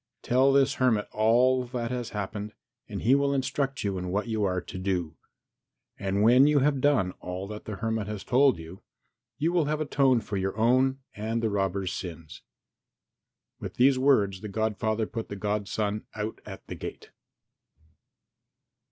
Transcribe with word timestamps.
Tell 0.23 0.51
this 0.51 0.73
hermit 0.81 1.07
all 1.11 1.63
that 1.63 1.91
has 1.91 2.09
happened 2.09 2.53
and 2.89 3.03
he 3.03 3.13
will 3.13 3.35
instruct 3.35 3.83
you 3.83 3.99
in 3.99 4.07
what 4.09 4.27
you 4.27 4.43
are 4.43 4.59
to 4.59 4.79
do. 4.79 5.15
When 5.99 6.47
you 6.47 6.57
have 6.57 6.81
done 6.81 7.11
all 7.19 7.45
that 7.49 7.65
the 7.65 7.75
hermit 7.75 8.07
has 8.07 8.23
told 8.23 8.57
you, 8.57 8.81
you 9.37 9.53
will 9.53 9.65
have 9.65 9.79
atoned 9.79 10.23
for 10.25 10.37
your 10.37 10.57
own 10.57 11.01
and 11.15 11.43
the 11.43 11.51
robber's 11.51 11.93
sins." 11.93 12.41
With 13.59 13.75
these 13.75 13.99
words 13.99 14.41
the 14.41 14.49
godfather 14.49 15.05
put 15.05 15.29
the 15.29 15.35
godson 15.35 16.07
out 16.15 16.41
at 16.47 16.65
the 16.65 16.73
gate. 16.73 17.11